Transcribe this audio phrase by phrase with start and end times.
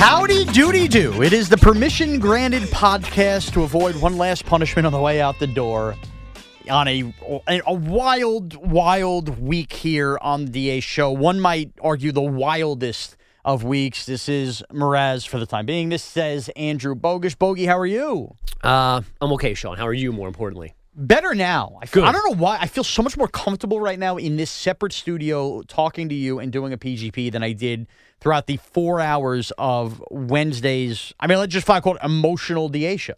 [0.00, 1.22] Howdy doody do.
[1.22, 5.38] It is the permission granted podcast to avoid one last punishment on the way out
[5.38, 5.94] the door
[6.70, 7.12] on a,
[7.46, 11.12] a wild, wild week here on the DA show.
[11.12, 14.06] One might argue the wildest of weeks.
[14.06, 15.90] This is Mraz for the time being.
[15.90, 17.38] This says Andrew Bogusch.
[17.38, 18.34] Bogey, how are you?
[18.64, 19.76] Uh, I'm okay, Sean.
[19.76, 20.72] How are you, more importantly?
[21.00, 21.78] Better now.
[21.80, 22.04] I, feel.
[22.04, 22.58] I don't know why.
[22.60, 26.38] I feel so much more comfortable right now in this separate studio talking to you
[26.38, 27.86] and doing a PGP than I did
[28.20, 31.14] throughout the four hours of Wednesday's.
[31.18, 33.14] I mean, let's just find called emotional show.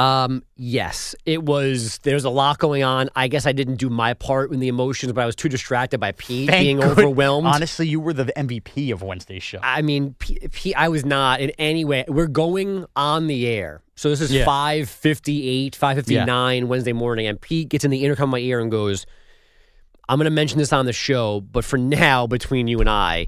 [0.00, 1.98] Um, yes, it was.
[1.98, 3.10] There's a lot going on.
[3.14, 5.98] I guess I didn't do my part in the emotions, but I was too distracted
[5.98, 7.46] by Pete Thank being good- overwhelmed.
[7.46, 9.58] Honestly, you were the MVP of Wednesday's show.
[9.62, 12.04] I mean, P- P- I was not in any way.
[12.08, 13.82] We're going on the air.
[13.94, 14.44] So this is Yeah.
[14.46, 19.04] 558, 559 Wednesday morning, and Pete gets in the intercom of my ear and goes,
[20.08, 23.26] I'm going to mention this on the show, but for now, between you and I,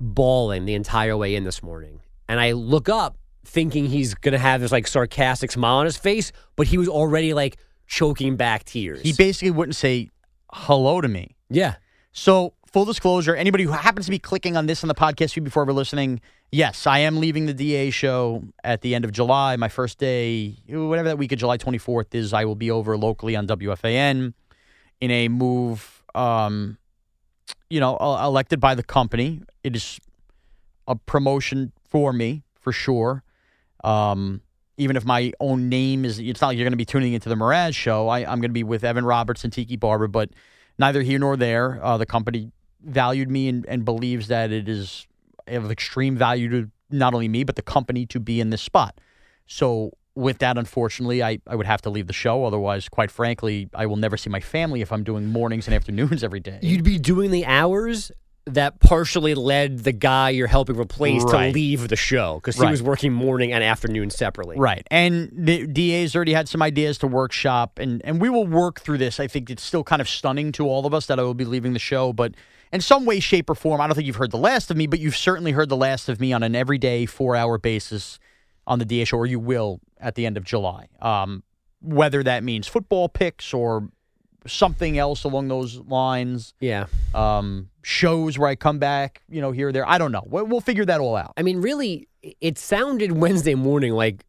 [0.00, 2.00] bawling the entire way in this morning.
[2.28, 3.16] And I look up
[3.48, 6.88] thinking he's going to have this like sarcastic smile on his face, but he was
[6.88, 9.00] already like choking back tears.
[9.00, 10.10] he basically wouldn't say
[10.52, 11.34] hello to me.
[11.48, 11.76] yeah.
[12.12, 15.44] So, full disclosure, anybody who happens to be clicking on this on the podcast feed
[15.44, 16.20] before we're listening,
[16.50, 19.56] yes, I am leaving the DA show at the end of July.
[19.56, 23.36] My first day, whatever that week of July 24th is, I will be over locally
[23.36, 24.32] on WFAN
[25.00, 26.76] in a move, um,
[27.70, 29.42] you know, uh, elected by the company.
[29.62, 30.00] It is
[30.88, 33.22] a promotion for me, for sure.
[33.84, 34.42] Um,
[34.76, 37.28] even if my own name is, it's not like you're going to be tuning into
[37.28, 38.08] the Mraz show.
[38.08, 40.30] I, I'm going to be with Evan Roberts and Tiki Barber, but
[40.78, 41.82] neither here nor there.
[41.84, 42.52] Uh, the company
[42.82, 45.06] valued me and, and believes that it is
[45.48, 49.00] of extreme value to not only me, but the company to be in this spot.
[49.46, 52.44] So, with that, unfortunately, I, I would have to leave the show.
[52.44, 56.24] Otherwise, quite frankly, I will never see my family if I'm doing mornings and afternoons
[56.24, 56.58] every day.
[56.60, 58.10] You'd be doing the hours
[58.54, 61.48] that partially led the guy you're helping replace Right.
[61.48, 62.70] to leave the show because he Right.
[62.70, 64.56] was working morning and afternoon separately.
[64.58, 64.86] Right.
[64.90, 68.98] And the DA's already had some ideas to workshop, and, and we will work through
[68.98, 69.18] this.
[69.20, 71.44] I think it's still kind of stunning to all of us that I will be
[71.44, 72.34] leaving the show, but
[72.72, 74.86] in some way, shape, or form, I don't think you've heard the last of me,
[74.86, 78.18] but you've certainly heard the last of me on an everyday four hour basis
[78.66, 80.88] on the DA show, or you will at the end of July.
[81.00, 81.42] Um,
[81.80, 83.88] whether that means football picks or
[84.48, 86.86] something else along those lines, Yeah.
[87.14, 89.88] um, shows where I come back, you know, here or there.
[89.88, 90.24] I don't know.
[90.26, 91.32] We'll, we'll figure that all out.
[91.36, 92.08] I mean, really,
[92.40, 94.24] it sounded Wednesday morning like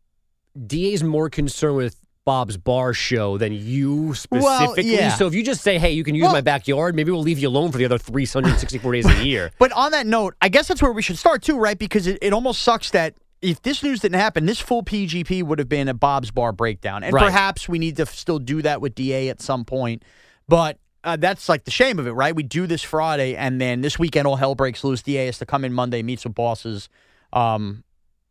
[0.68, 4.84] DA's more concerned with Bob's bar show than you specifically.
[4.94, 5.16] yeah.
[5.16, 7.40] So if you just say, hey, you can use Well- my backyard, maybe we'll leave
[7.40, 9.52] you alone for the other 364 days of a year.
[9.60, 11.78] But on that note, I guess that's where we should start too, right?
[11.78, 15.60] Because it, it almost sucks that if this news didn't happen, this full PGP would
[15.60, 17.04] have been a Bob's Bar breakdown.
[17.04, 17.26] And Right.
[17.26, 20.04] perhaps we need to still do that with DA at some point.
[20.48, 22.36] But uh, that's like the shame of it, right?
[22.36, 25.02] We do this Friday, and then this weekend all hell breaks loose.
[25.02, 26.90] DA has to come in Monday, meet some bosses.
[27.32, 27.84] Um,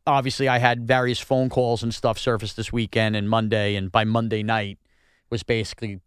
[0.07, 4.05] obviously, I had various phone calls and stuff surface this weekend and Monday, and by
[4.05, 4.79] Monday night
[5.31, 6.01] was basically,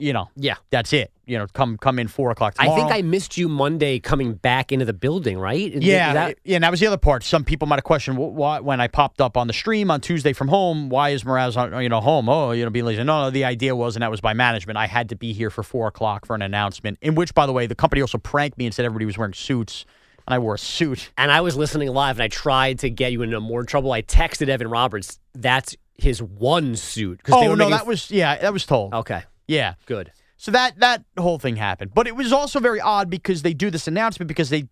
[0.00, 0.54] you know, Yeah.
[0.70, 1.12] that's it.
[1.26, 4.72] You know, come come in four o'clock I think I missed you Monday coming back
[4.72, 5.72] into the building, right?
[5.72, 7.22] Is- Yeah, that- yeah, and that was the other part.
[7.22, 10.00] Some people might have questioned wh- why when I popped up on the stream on
[10.00, 10.88] Tuesday from home.
[10.88, 12.28] Why is Mraz on, you know home?
[12.28, 13.04] Oh, you know, being lazy.
[13.04, 13.30] No, no.
[13.30, 14.76] The idea was, and that was by management.
[14.76, 16.98] I had to be here for four o'clock for an announcement.
[17.02, 19.34] In which, by the way, the company also pranked me and said everybody was wearing
[19.34, 19.84] suits
[20.26, 21.10] and I wore a suit.
[21.16, 23.92] and I was listening live, and I tried to get you into more trouble.
[23.92, 25.18] I texted Evan Roberts.
[25.34, 27.20] That's his one suit.
[27.30, 28.94] Oh no, that was yeah, that was told.
[28.94, 29.22] okay.
[29.50, 29.74] Yeah.
[29.86, 30.12] Good.
[30.36, 33.70] So that that whole thing happened, but it was also very odd because they do
[33.70, 34.68] this announcement because they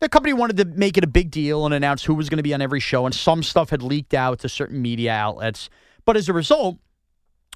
[0.00, 2.42] the company wanted to make it a big deal and announce who was going to
[2.42, 5.70] be on every show, and some stuff had leaked out to certain media outlets.
[6.04, 6.78] But as a result,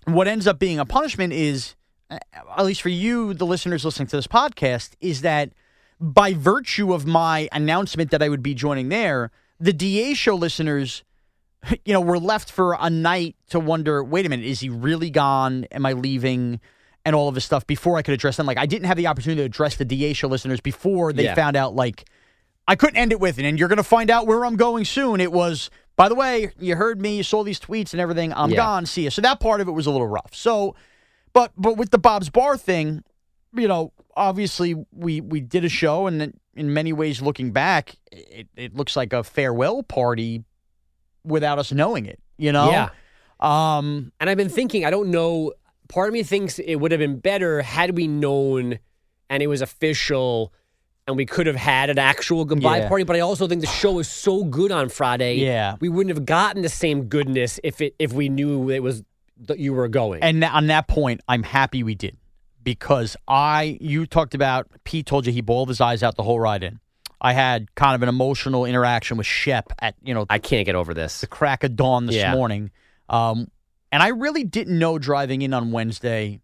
[0.06, 1.74] what ends up being a punishment is,
[2.10, 2.18] uh,
[2.56, 5.52] at least for you, the listeners listening to this podcast, is that
[6.00, 9.30] by virtue of my announcement that I would be joining there,
[9.60, 11.04] the DA show listeners
[11.84, 15.10] you know, we're left for a night to wonder, wait a minute, is he really
[15.10, 15.64] gone?
[15.72, 16.60] Am I leaving?
[17.04, 18.46] And all of this stuff before I could address them.
[18.46, 21.34] Like, I didn't have the opportunity to address the DA show listeners before they Yeah.
[21.36, 22.08] found out, like,
[22.66, 23.44] I couldn't end it with, it.
[23.44, 25.20] and you're going to find out where I'm going soon.
[25.20, 28.32] It was, by the way, you heard me, you saw these tweets and everything.
[28.32, 28.56] I'm Yeah.
[28.56, 28.86] gone.
[28.86, 29.10] See you.
[29.10, 30.34] So that part of it was a little rough.
[30.34, 30.74] So,
[31.32, 33.04] but but with the Bob's Bar thing,
[33.54, 37.94] you know, obviously we we did a show, and in- in many ways, looking back,
[38.10, 40.42] it, it looks like a farewell party
[41.26, 42.18] without us knowing it.
[42.38, 42.88] You know, Yeah.
[43.40, 45.52] Um, And I've been thinking, I don't know.
[45.88, 48.78] Part of me thinks it would have been better had we known
[49.30, 50.52] and it was official
[51.06, 52.88] and we could have had an actual goodbye Yeah.
[52.88, 53.04] party.
[53.04, 55.34] But I also think the show was so good on Friday.
[55.36, 55.76] Yeah.
[55.80, 59.02] We wouldn't have gotten the same goodness if it if we knew it was
[59.46, 60.22] that you were going.
[60.22, 62.16] and on that point, I'm happy we did
[62.64, 66.40] because I, you talked about Pete told you he bawled his eyes out the whole
[66.40, 66.80] ride in.
[67.20, 70.74] I had kind of an emotional interaction with Shep at you know I can't get
[70.74, 71.20] over this.
[71.20, 72.34] the crack of dawn this Yeah.
[72.34, 72.70] morning.
[73.08, 73.50] Um,
[73.92, 76.40] and I really didn't know driving in on Wednesday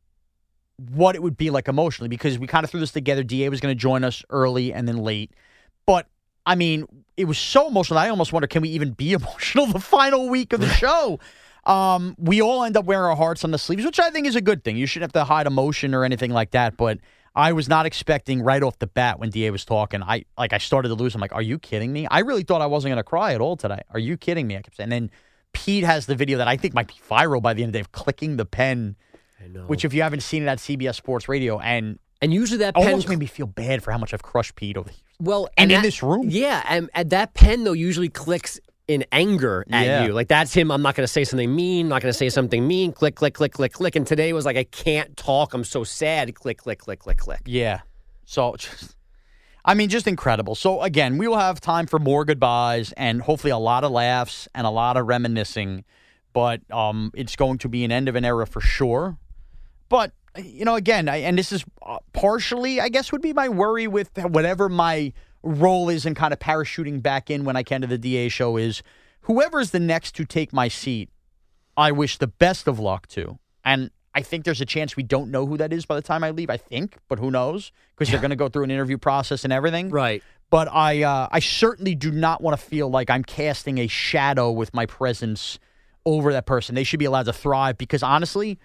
[0.94, 3.22] what it would be like emotionally because we kind of threw this together.
[3.22, 5.32] DA was going to join us early and then late.
[5.86, 6.06] But
[6.46, 6.86] I mean,
[7.16, 7.98] it was so emotional.
[7.98, 11.20] I almost wonder can we even be emotional the final week of the show?
[11.64, 14.34] Um, we all end up wearing our hearts on the sleeves, which I think is
[14.34, 14.76] a good thing.
[14.76, 16.76] You shouldn't have to hide emotion or anything like that.
[16.76, 16.98] But
[17.34, 20.02] I was not expecting right off the bat when Da was talking.
[20.02, 21.14] I like I started to lose.
[21.14, 22.06] I'm like, are you kidding me?
[22.10, 23.80] I really thought I wasn't going to cry at all today.
[23.90, 24.56] Are you kidding me?
[24.56, 24.92] I kept saying.
[24.92, 25.10] And then
[25.54, 27.78] Pete has the video that I think might be viral by the end of the
[27.78, 28.96] day of clicking the pen,
[29.42, 29.64] I know.
[29.66, 32.86] which if you haven't seen it at CBS Sports Radio, and and usually that pen
[32.86, 35.02] almost made me feel bad for how much I've crushed Pete over the years.
[35.20, 36.28] Well, And in that- this room.
[36.28, 38.60] yeah, and, and that pen though usually clicks
[38.92, 40.04] in anger at Yeah.
[40.04, 40.12] you.
[40.12, 40.70] Like that's him.
[40.70, 41.88] I'm not going to say something mean.
[41.88, 42.92] Not going to say something mean.
[42.92, 43.96] Click, click, click, click, click.
[43.96, 45.54] And today was like, I can't talk.
[45.54, 46.34] I'm so sad.
[46.34, 47.40] Click, click, click, click, click.
[47.46, 47.80] Yeah.
[48.24, 48.96] So, just,
[49.64, 50.54] I mean, just incredible.
[50.54, 54.48] So, again, we will have time for more goodbyes and hopefully a lot of laughs
[54.54, 55.84] and a lot of reminiscing.
[56.32, 59.18] But um, it's going to be an end of an era for sure.
[59.88, 63.48] But, you know, again, I, and this is uh, partially, I guess, would be my
[63.50, 65.12] worry with whatever my
[65.42, 68.56] role is in kind of parachuting back in when I can to the DA show
[68.56, 68.82] is
[69.22, 71.10] whoever's the next to take my seat,
[71.76, 73.38] I wish the best of luck to.
[73.64, 76.22] And I think there's a chance we don't know who that is by the time
[76.22, 76.50] I leave.
[76.50, 77.72] I think, but who knows?
[77.94, 79.90] Because they're going to go through an interview process and everything.
[79.90, 80.22] Right.
[80.50, 84.50] But I, uh, I certainly do not want to feel like I'm casting a shadow
[84.50, 85.58] with my presence
[86.04, 86.74] over that person.
[86.74, 88.58] They should be allowed to thrive because honestly,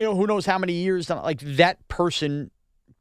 [0.00, 2.50] you know, who knows how many years like that person,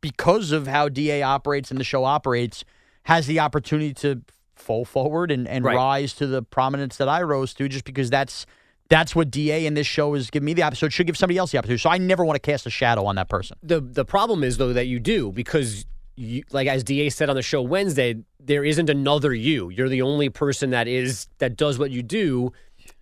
[0.02, 2.64] because of how DA operates and the show operates,
[3.08, 4.22] has the opportunity to
[4.56, 5.76] fall forward and, and Right.
[5.76, 8.46] rise to the prominence that I rose to just because that's
[8.90, 10.80] that's what DA in this show is giving me the opportunity.
[10.80, 11.82] So it should give somebody else the opportunity.
[11.82, 13.58] So I never want to cast a shadow on that person.
[13.64, 17.36] The the problem is though that you do because you, like as Da said on
[17.36, 19.70] the show Wednesday, there isn't another you.
[19.70, 22.52] You're the only person that is that does what you do,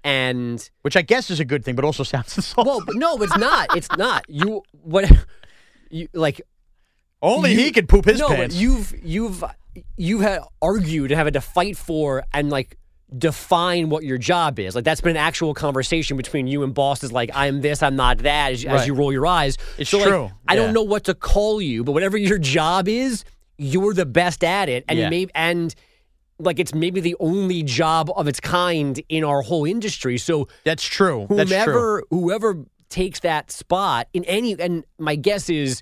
[0.03, 2.67] and Which I guess is a good thing, but also sounds insulting.
[2.71, 2.81] well,
[3.17, 3.75] no, it's not.
[3.75, 4.25] It's not.
[4.27, 5.09] You what?
[5.89, 6.41] You like
[7.21, 8.55] Only you- he could poop his no, pants.
[8.55, 9.43] but you've you've
[9.97, 12.77] you've had argued and have had to fight for and like
[13.17, 14.75] define what your job is.
[14.75, 17.11] Like that's been an actual conversation between you and bosses.
[17.11, 18.51] Like I'm this, I'm not that.
[18.53, 20.31] As, as you roll your eyes, It's so, like, true.
[20.47, 23.23] I don't know what to call you, but whatever your job is,
[23.57, 25.09] you're the best at it, and Yeah.
[25.09, 25.73] maybe and.
[26.37, 30.17] Like it's maybe the only job of its kind in our whole industry.
[30.17, 31.27] So That's true.
[31.29, 31.57] That's true.
[31.63, 35.81] whomever whoever takes that spot in any and my guess is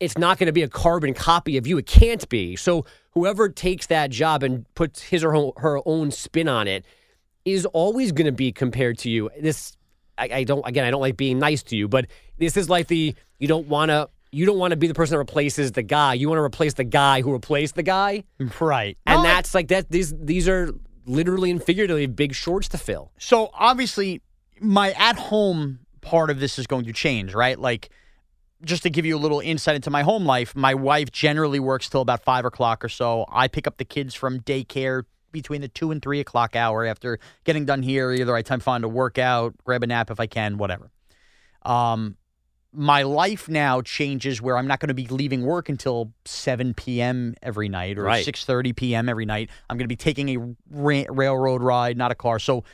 [0.00, 1.78] it's not going to be a carbon copy of you.
[1.78, 2.56] It can't be.
[2.56, 6.84] So whoever takes that job and puts his or her, her own spin on it
[7.44, 9.30] is always going to be compared to you.
[9.40, 9.76] This
[10.18, 12.06] I, I don't again i don't like being nice to you but
[12.38, 15.12] this is like the you don't want to you don't want to be the person
[15.14, 16.14] that replaces the guy.
[16.14, 18.24] You want to replace the guy who replaced the guy.
[18.60, 18.98] Right.
[19.06, 20.70] and No, I- that's like that these these are
[21.06, 23.12] literally and figuratively big shorts to fill.
[23.18, 24.20] So obviously,
[24.60, 27.58] my at home part of this is going to change, right?
[27.58, 27.88] Like,
[28.62, 31.88] just to give you a little insight into my home life, my wife generally works
[31.88, 33.24] till about five o'clock or so.
[33.30, 37.18] I pick up the kids from daycare between the two and three o'clock hour after
[37.44, 38.12] getting done here.
[38.12, 40.90] Either I time find a workout, grab a nap if I can, whatever.
[41.62, 42.16] Um,
[42.72, 47.34] my life now changes where I'm not going to be leaving work until 7 p.m.
[47.42, 48.24] every night or Right.
[48.26, 49.08] 6:30 p.m.
[49.08, 49.50] every night.
[49.68, 52.38] I'm going to be taking a ra- railroad ride, not a car.
[52.38, 52.64] So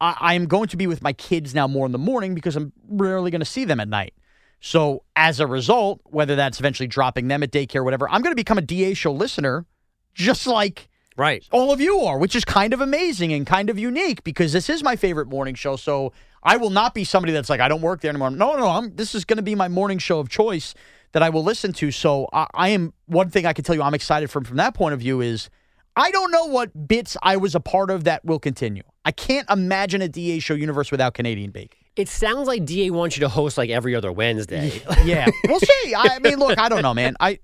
[0.00, 2.56] I, I am going to be with my kids now more in the morning because
[2.56, 4.14] I'm rarely going to see them at night.
[4.60, 8.32] So as a result, whether that's eventually dropping them at daycare, or whatever, I'm going
[8.32, 9.66] to become a DA show listener,
[10.14, 11.46] just like Right.
[11.50, 14.68] all of you are, which is kind of amazing and kind of unique because this
[14.68, 15.76] is my favorite morning show.
[15.76, 18.30] So I will not be somebody that's like, I don't work there anymore.
[18.30, 20.74] No, no, I'm, this is going to be my morning show of choice
[21.12, 21.90] that I will listen to.
[21.90, 24.74] So I, I am, one thing I can tell you I'm excited from from that
[24.74, 25.48] point of view is
[25.96, 28.82] I don't know what bits I was a part of that will continue.
[29.06, 31.80] I can't imagine a DA show universe without Canadian bacon.
[31.96, 34.82] It sounds like DA wants you to host like every other Wednesday.
[35.04, 35.94] Yeah, we'll see.
[35.96, 37.16] I mean, look, I don't know, man.
[37.20, 37.38] I,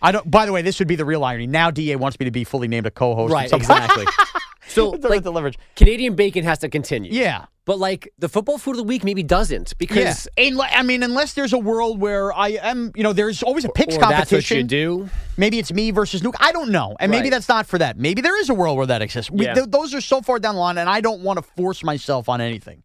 [0.00, 0.30] I don't.
[0.30, 1.46] By the way, this would be the real irony.
[1.46, 3.32] Now DA wants me to be fully named a co-host.
[3.32, 4.06] right, exactly.
[4.68, 5.58] so the- like the leverage.
[5.76, 7.10] Canadian bacon has to continue.
[7.12, 7.46] Yeah.
[7.64, 10.56] But like the football food of the week maybe doesn't because Yeah.
[10.70, 13.94] I mean, unless there's a world where I am, you know, there's always a picks
[13.96, 14.56] or that's competition.
[14.56, 15.10] what you do.
[15.36, 16.36] Maybe it's me versus Nuke.
[16.40, 16.96] I don't know.
[16.98, 17.98] And maybe that's not for that.
[17.98, 19.30] Maybe there is a world where that exists.
[19.30, 19.52] We, Yeah.
[19.54, 22.30] th- those are so far down the line, and I don't want to force myself
[22.30, 22.82] on anything.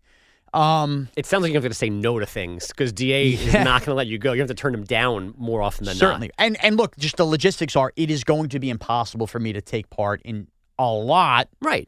[0.53, 3.81] Um, It sounds like you're going to say no to things because DA is not
[3.81, 4.33] going to let you go.
[4.33, 6.27] You have to turn them down more often than certainly.
[6.27, 6.45] not.
[6.45, 9.53] And and look, just the logistics are it is going to be impossible for me
[9.53, 10.47] to take part in
[10.79, 11.87] a lot Right.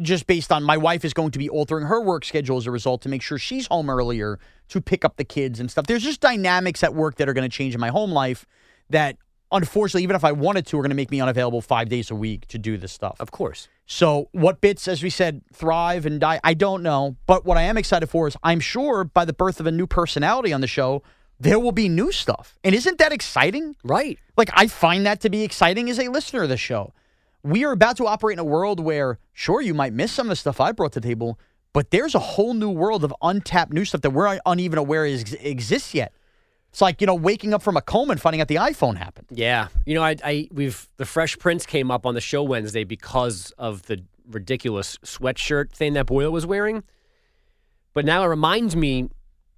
[0.00, 2.70] just based on my wife is going to be altering her work schedule as a
[2.70, 4.38] result to make sure she's home earlier
[4.68, 5.86] to pick up the kids and stuff.
[5.86, 8.46] There's just dynamics at work that are going to change in my home life
[8.90, 9.16] that
[9.52, 12.14] unfortunately, even if I wanted to, are going to make me unavailable five days a
[12.14, 13.16] week to do this stuff.
[13.20, 13.68] Of course.
[13.86, 16.40] So, what bits, as we said, thrive and die?
[16.42, 17.16] I don't know.
[17.26, 19.86] But what I am excited for is I'm sure by the birth of a new
[19.86, 21.02] personality on the show,
[21.38, 22.58] there will be new stuff.
[22.64, 23.76] And isn't that exciting?
[23.84, 24.18] Right.
[24.36, 26.94] Like, I find that to be exciting as a listener of the show.
[27.42, 30.30] We are about to operate in a world where, sure, you might miss some of
[30.30, 31.38] the stuff I brought to the table,
[31.72, 35.34] but there's a whole new world of untapped new stuff that we're uneven aware is,
[35.34, 36.12] exists yet.
[36.72, 39.26] It's like, you know, waking up from a coma and finding out the iPhone happened.
[39.30, 39.68] Yeah.
[39.84, 43.50] You know, I, I we've the Fresh Prince came up on the show Wednesday because
[43.58, 46.82] of the ridiculous sweatshirt thing that Boyle was wearing.
[47.92, 49.10] But now it reminds me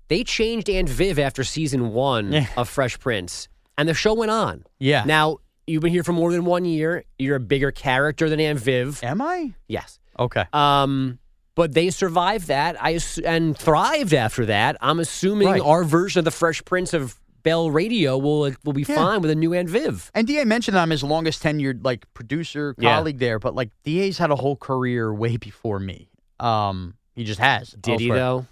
[0.08, 2.46] they changed Aunt Viv after season one Yeah.
[2.56, 4.64] of Fresh Prince, and the show went on.
[4.80, 5.04] Yeah.
[5.04, 7.04] Now you've been here for more than one year.
[7.18, 9.02] You're a bigger character than Aunt Viv.
[9.04, 9.54] Am I?
[9.68, 10.00] Yes.
[10.18, 10.44] Okay.
[10.52, 11.20] Um,
[11.54, 12.76] but they survived that.
[12.82, 14.76] I and thrived after that.
[14.80, 15.60] I'm assuming Right.
[15.62, 18.94] our version of the Fresh Prince of Bell Radio will will be Yeah.
[18.96, 20.10] fine with a new Aunt Viv.
[20.14, 22.96] And Da mentioned that I'm his longest tenured like producer Yeah.
[22.96, 26.08] colleague there, but like Da's had a whole career way before me.
[26.40, 27.70] Um, he just has.
[27.80, 28.46] Did he though?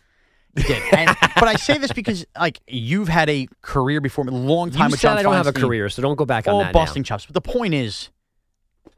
[0.55, 0.83] He did.
[0.93, 4.71] And, but I say this because like you've had a career before me, a long
[4.71, 6.61] time You with said I don't have a career, so don't go back on all
[6.61, 6.75] that.
[6.75, 7.07] busting now.
[7.07, 7.25] chops.
[7.25, 8.11] But the point is,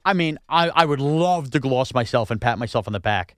[0.05, 3.37] I mean, I, I would love to gloss myself and pat myself on the back.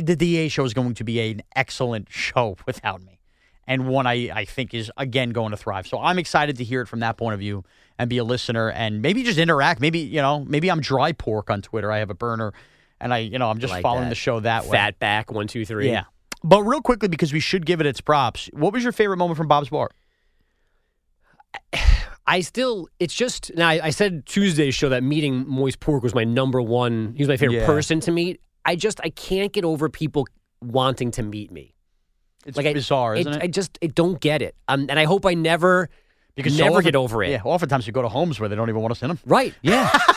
[0.00, 3.20] The DA show is going to be an excellent show without me,
[3.66, 5.86] and one I, I think is again going to thrive.
[5.86, 7.64] So I'm excited to hear it from that point of view
[7.98, 9.80] and be a listener and maybe just interact.
[9.80, 11.90] Maybe you know, maybe I'm dry pork on Twitter.
[11.92, 12.52] I have a burner,
[13.00, 14.08] and I you know I'm just Like following that.
[14.10, 14.70] the show that way.
[14.72, 15.88] Fat back one two three.
[15.90, 16.04] Yeah.
[16.44, 18.48] But real quickly, because we should give it its props.
[18.52, 19.90] What was your favorite moment from Bob's Bar?
[22.26, 23.68] I still, it's just now.
[23.68, 27.14] I, I said Tuesday's show that meeting Moist Pork was my number one.
[27.16, 27.66] He was my favorite Yeah.
[27.66, 28.40] person to meet.
[28.68, 30.26] I just, I can't get over people
[30.62, 31.74] wanting to meet me.
[32.46, 33.42] It's Like I- bizarre, isn't it?
[33.42, 34.54] I just, I don't get it.
[34.68, 35.88] Um, and I hope I never,
[36.34, 37.30] because so never often- get over it.
[37.30, 39.18] Yeah, oftentimes you go to homes where they don't even want to send them.
[39.26, 39.54] Right.
[39.62, 39.90] Yeah.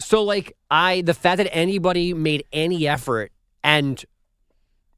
[0.00, 3.32] So like I the fact that anybody made any effort
[3.64, 4.02] and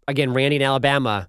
[0.09, 1.29] again Randy in Alabama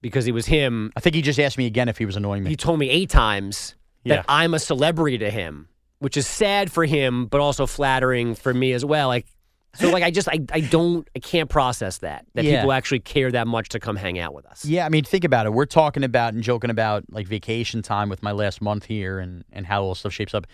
[0.00, 2.44] because it was him I think he just asked me again if he was annoying
[2.44, 2.50] me.
[2.50, 3.74] he told me 8 times
[4.06, 4.22] that Yeah.
[4.26, 8.72] I'm a celebrity to him which is sad for him but also flattering for me
[8.72, 9.26] as well like
[9.74, 12.56] so like I just I, I don't I can't process that that Yeah.
[12.60, 14.64] people actually care that much to come hang out with us.
[14.64, 15.52] Yeah, I mean, think about it.
[15.52, 19.44] We're talking about and joking about like vacation time with my last month here and,
[19.52, 20.46] and how all stuff shapes up.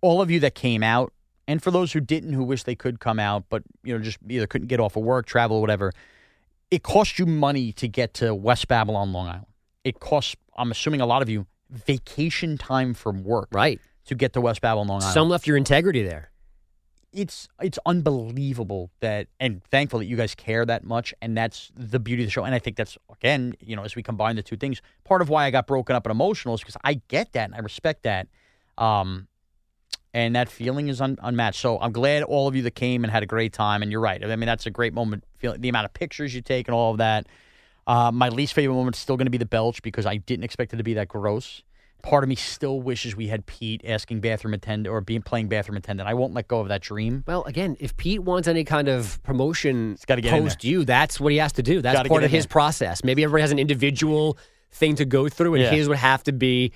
[0.00, 1.12] All of you that came out,
[1.46, 4.18] and for those who didn't, who wish they could come out, but you know, just
[4.28, 5.92] either couldn't get off of work, travel, whatever,
[6.70, 9.46] it cost you money to get to West Babylon, Long Island.
[9.84, 13.80] It costs, I'm assuming, a lot of you vacation time from work Right.
[14.06, 15.14] to get to West Babylon, Long Island.
[15.14, 16.30] Some left your integrity there.
[17.12, 21.98] It's it's unbelievable that and thankful that you guys care that much and that's the
[21.98, 24.42] beauty of the show and i think that's again you know as we combine the
[24.42, 27.32] two things part of why i got broken up and emotional is because i get
[27.32, 28.28] that and i respect that
[28.76, 29.26] um
[30.14, 31.60] and that feeling is un- unmatched.
[31.60, 34.00] So i'm glad all of you that came and had a great time and you're
[34.00, 34.22] right.
[34.22, 36.92] I mean that's a great moment feeling the amount of pictures you take and all
[36.92, 37.26] of that.
[37.86, 40.44] Uh, my least favorite moment is still going to be the belch because i didn't
[40.44, 41.62] expect it to be that gross
[42.02, 45.76] part of me still wishes we had pete asking bathroom attendant or being playing bathroom
[45.76, 48.88] attendant i won't let go of that dream Well, again, if Pete wants any kind
[48.88, 51.82] of promotion gotta get post you, that's what he has to do.
[51.82, 52.50] That's Gotta part of his there.
[52.50, 53.02] process.
[53.04, 54.38] Maybe everybody has an individual
[54.70, 55.70] thing to go through, and Yeah.
[55.70, 56.72] his would have to be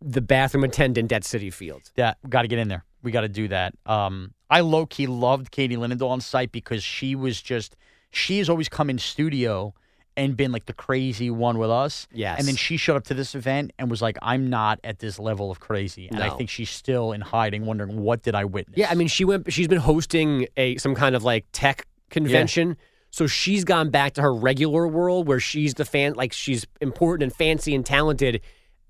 [0.00, 1.82] the bathroom attendant at Citi Field.
[1.96, 2.84] Yeah, got to get in there.
[3.02, 3.74] We got to do that.
[3.86, 7.76] Um, I low key loved Katie Linendoll on site because she was just
[8.10, 9.74] she has always come in studio
[10.16, 12.06] and been like the crazy one with us.
[12.12, 12.38] Yes.
[12.38, 15.18] And then she showed up to this event and was like, "I'm not at this
[15.18, 18.76] level of crazy," and I think she's still in hiding, wondering what did I witness.
[18.76, 19.52] Yeah, I mean, she went.
[19.52, 22.76] She's been hosting a some kind of like tech convention,
[23.10, 27.22] so she's gone back to her regular world where she's the fan, like she's important
[27.24, 28.40] and fancy and talented,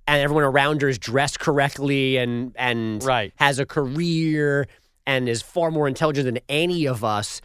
[0.08, 3.32] and everyone around her is dressed correctly and and Right.
[3.36, 4.66] has a career
[5.06, 7.40] and is far more intelligent than any of us.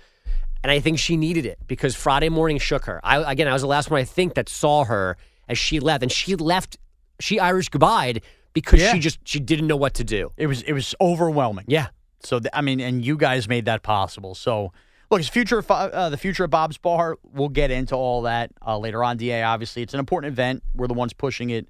[0.63, 2.99] And I think she needed it because Friday morning shook her.
[3.03, 6.03] I again, I was the last one I think that saw her as she left,
[6.03, 6.77] and she left.
[7.19, 8.15] She Irish goodbye
[8.53, 8.93] because Yeah.
[8.93, 10.31] she just she didn't know what to do.
[10.37, 11.65] it was it was overwhelming.
[11.67, 11.87] Yeah.
[12.23, 14.33] So th- I mean, and you guys made that possible.
[14.35, 14.73] So
[15.11, 17.17] look, it's future of, uh, the future of Bob's Bar.
[17.23, 19.17] We'll get into all that uh, later on.
[19.17, 20.63] Da, obviously, it's an important event.
[20.75, 21.67] We're the ones pushing it.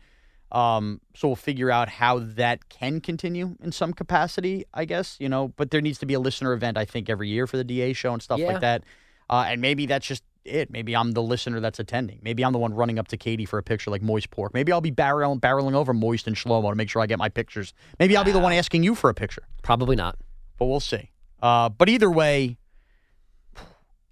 [0.52, 5.18] Um, so we'll figure out how that can continue in some capacity, I guess.
[5.20, 7.58] You know, but there needs to be a listener event, I think, every year for
[7.58, 8.48] the DA show and stuff Yeah.
[8.48, 8.84] like that.
[9.30, 10.70] Uh, and maybe that's just it.
[10.72, 12.20] Maybe I'm the listener that's attending.
[12.24, 14.54] Maybe I'm the one running up to Katie for a picture like Moist Pork.
[14.54, 17.28] Maybe I'll be barreling, barreling over Moist and Shlomo to make sure I get my
[17.28, 17.74] pictures.
[18.00, 20.16] Maybe I'll be the one asking you for a picture Probably not.
[20.58, 21.12] but we'll see.
[21.42, 22.58] Uh, but either way,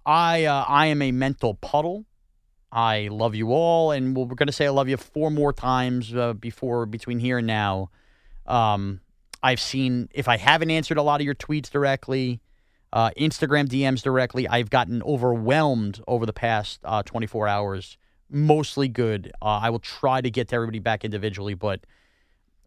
[0.04, 2.04] I uh, I am a mental puddle.
[2.72, 6.14] I love you all, and we're going to say I love you four more times
[6.14, 7.90] uh, before between here and now.
[8.46, 9.00] Um,
[9.42, 12.40] I've seen if I haven't answered a lot of your tweets directly,
[12.92, 17.98] uh, Instagram DMs directly, I've gotten overwhelmed over the past uh, 24 hours.
[18.28, 19.30] Mostly good.
[19.40, 21.80] Uh, I will try to get to everybody back individually, but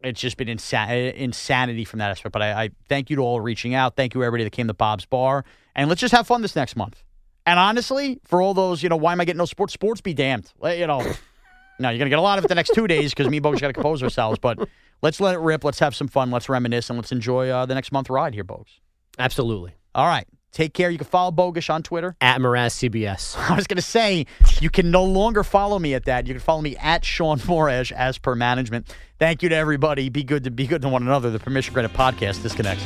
[0.01, 2.31] it's just been insa- insanity from that aspect.
[2.31, 3.95] But I, I thank you to all reaching out.
[3.95, 5.43] Thank you everybody that came to Bob's Bar,
[5.75, 7.03] and let's just have fun this next month.
[7.49, 9.73] And honestly, for all those, you know, why am I getting no sports?
[9.73, 10.53] Sports be damned.
[10.63, 10.99] You know,
[11.79, 13.43] no, you're gonna get a lot of it the next two days because me and
[13.43, 14.37] Bogues got to compose ourselves.
[14.37, 14.69] But
[15.01, 15.63] let's let it rip.
[15.63, 16.29] Let's have some fun.
[16.29, 18.81] Let's reminisce and let's enjoy uh, the next month ride here, Bogues.
[19.17, 19.73] Absolutely.
[19.95, 20.91] All right, take care.
[20.91, 22.15] You can follow Bogusch on Twitter.
[22.21, 23.35] At Mraz CBS.
[23.49, 24.27] I was going to say,
[24.61, 26.27] you can no longer follow me at that.
[26.27, 28.95] You can follow me at Sean Mraz as per management.
[29.17, 30.09] Thank you to everybody.
[30.09, 31.31] Be good to be good to one another.
[31.31, 32.85] The Permission Granted podcast disconnects.